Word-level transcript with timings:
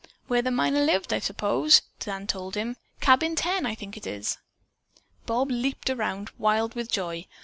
"Where 0.25 0.41
the 0.41 0.49
miner 0.49 0.79
lived, 0.81 1.13
I 1.13 1.19
suppose," 1.19 1.83
Dan 1.99 2.25
told 2.25 2.55
him. 2.55 2.75
"Cabin 3.01 3.35
10, 3.35 3.67
I 3.67 3.75
think 3.75 3.95
it 3.95 4.07
is." 4.07 4.39
Bob 5.27 5.51
leaped 5.51 5.91
around 5.91 6.31
wild 6.39 6.73
with 6.73 6.91
joy. 6.91 7.27